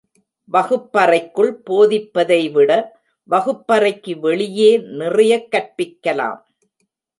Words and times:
வகுப்பறைக்குள் 0.51 1.51
போதிப்பதைவிட 1.69 2.71
வகுப்பறைக்கு 3.29 4.19
வெளியே 4.19 4.77
நிறைய 4.77 5.47
கற்பிக்கலாம். 5.51 6.39